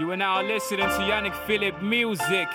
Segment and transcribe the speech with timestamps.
[0.00, 2.48] You are now listening to Yannick Philippe music.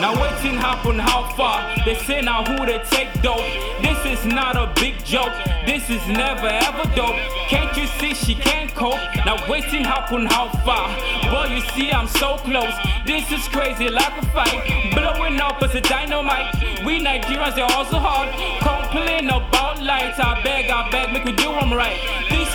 [0.00, 1.74] Now waiting happen how far?
[1.84, 3.42] They say now who they take dope.
[3.82, 5.32] This is not a big joke.
[5.66, 7.16] This is never ever dope.
[7.48, 9.00] Can't you see she can't cope?
[9.26, 10.86] Now waiting happen how far?
[11.32, 12.74] Boy, you see I'm so close.
[13.06, 14.94] This is crazy like a fight.
[14.94, 16.54] Blowing up as a dynamite.
[16.86, 18.28] We Nigerians they also hard.
[18.62, 20.20] Complain about lights.
[20.20, 21.98] I beg, I beg, make we do them right.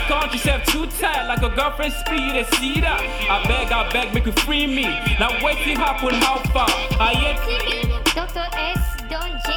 [0.07, 2.33] Country have too tight like a girlfriend speed.
[2.35, 2.99] They see that.
[3.29, 4.83] I beg, I beg, make you free me.
[5.19, 6.67] Now waiting happen how far?
[6.99, 7.39] I yet
[8.13, 8.45] Dr.
[8.53, 8.83] S.
[9.09, 9.53] Don J.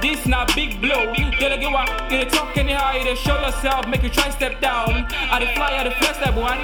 [0.00, 1.10] This not big blow.
[1.10, 1.88] A get what?
[2.12, 2.92] A talk anyhow.
[2.92, 5.06] You dey show yourself, make you try step down.
[5.10, 6.58] I dey fly, I dey flex like one.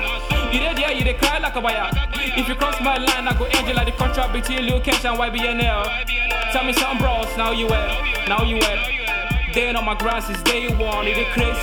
[0.53, 1.91] You dey yeah, you dey cry like a buyer.
[2.37, 5.19] If you cross my line, I go angel like the contract between Lil Kesh and
[5.19, 6.53] YBNL.
[6.53, 7.27] Tell me something, bros.
[7.39, 7.89] Now you well,
[8.29, 8.79] now you well.
[9.55, 11.07] They on my grass is day one.
[11.07, 11.59] It is Chris.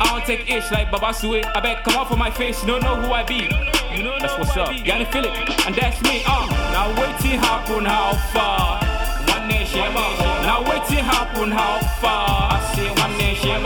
[0.00, 1.44] I don't take ish like Baba Suwe.
[1.54, 2.60] I bet come out for my face.
[2.62, 3.48] You don't know who I be.
[3.96, 4.70] You know that's what's up.
[4.84, 6.22] Yanni Philippe, and that's me.
[6.26, 6.46] Uh.
[6.72, 8.80] Now waiting happen how far?
[9.32, 9.92] One nation.
[10.44, 12.52] Now waiting happen how far?
[12.52, 13.62] I say one nation.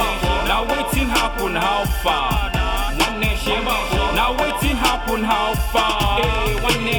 [0.47, 2.51] Now waiting happen how far?
[3.05, 3.65] One nation.
[4.15, 6.21] Now waiting happen how far?
[6.23, 6.90] Hey, one nation.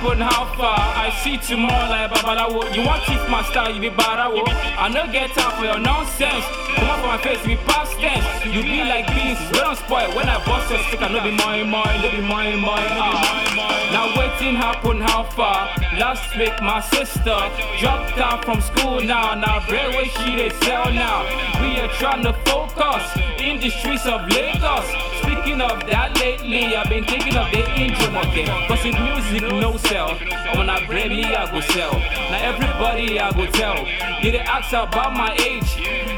[0.00, 0.78] Happen how far?
[0.78, 2.74] I see tomorrow like Babalawo.
[2.74, 4.42] You want teach my style, you be barawo.
[4.46, 6.44] I no get time for your nonsense.
[6.76, 8.24] Come up for my face, be past tense.
[8.46, 10.08] You be like beans, we don't spoil.
[10.16, 12.92] When I bust your stick, I no be mine, mine, no be mine, mine.
[12.96, 13.90] Ah.
[13.92, 15.68] Now waiting happen how far?
[15.98, 17.36] Last week my sister
[17.78, 19.34] dropped out from school now.
[19.34, 21.24] Now bread where she they sell now.
[21.60, 23.04] We are trying to focus
[23.38, 25.09] in the streets of Lagos.
[25.22, 28.48] Speaking of that lately, I've been thinking of the intro again.
[28.68, 30.14] Cause if music no sell,
[30.56, 31.92] when I bread me, I go sell.
[31.92, 33.86] Now everybody I go tell.
[34.22, 35.70] You they ask about my age.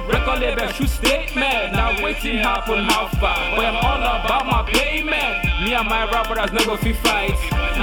[0.09, 1.73] Record label shoot statement.
[1.73, 3.39] Now waiting happen how far?
[3.57, 5.52] But I'm all about my payment.
[5.63, 7.39] Me and my brothers no go fit fight.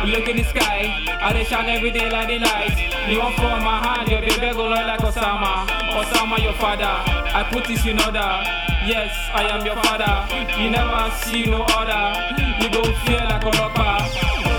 [0.05, 0.91] Look in the sky,
[1.21, 2.75] I they shine every day like the lights.
[3.07, 5.65] You want for my hand, your baby go look like Osama.
[5.95, 6.85] Osama your father.
[6.85, 8.43] I put this in order.
[8.85, 10.27] Yes, I am your father.
[10.61, 12.19] You never see no other.
[12.59, 13.97] You go feel like a locker.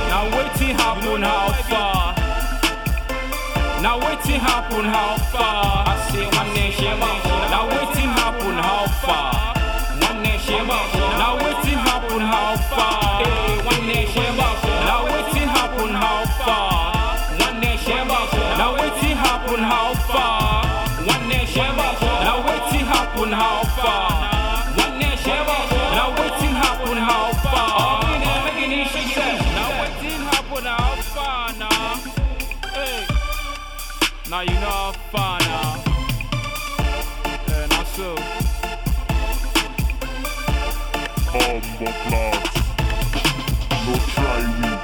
[0.09, 2.15] Now waiting happen how far?
[3.83, 5.90] Now waiting happen how far?
[34.31, 35.83] Now you know how far now.
[37.49, 38.15] Yeah, not so.
[41.33, 41.97] Bomb of
[43.87, 44.80] No try me.